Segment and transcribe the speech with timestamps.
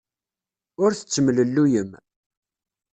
[0.83, 1.91] Ur tettemlelluyem.